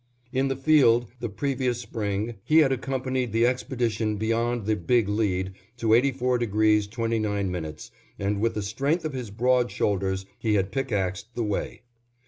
In 0.33 0.47
the 0.47 0.55
field 0.55 1.05
the 1.19 1.29
previous 1.29 1.79
spring 1.79 2.33
he 2.43 2.57
had 2.57 2.71
accompanied 2.71 3.31
the 3.31 3.45
expedition 3.45 4.17
beyond 4.17 4.65
the 4.65 4.75
"Big 4.75 5.07
Lead" 5.07 5.51
to 5.77 5.89
84° 5.89 6.89
29', 6.89 7.75
and 8.17 8.41
with 8.41 8.55
the 8.55 8.63
strength 8.63 9.05
of 9.05 9.13
his 9.13 9.29
broad 9.29 9.69
shoulders 9.69 10.25
he 10.39 10.55
had 10.55 10.71
pickaxed 10.71 11.27
the 11.35 11.43
way. 11.43 11.83